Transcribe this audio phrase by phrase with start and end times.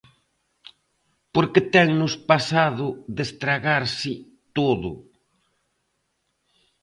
[1.33, 4.13] Porque tennos pasado de estragarse
[4.57, 4.91] todo.